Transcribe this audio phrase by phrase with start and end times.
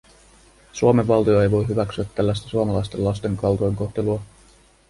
[0.73, 4.21] Suomen valtio ei voi hyväksyä tällaista suomalaisten lasten kaltoinkohtelua.